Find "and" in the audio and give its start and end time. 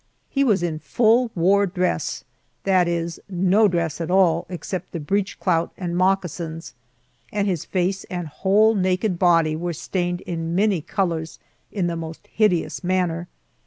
5.77-5.95, 7.31-7.47, 8.05-8.27